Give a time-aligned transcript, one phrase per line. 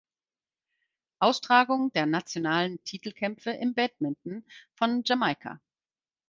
[1.19, 4.43] Austragung der nationalen Titelkämpfe im Badminton
[4.73, 5.61] von Jamaika.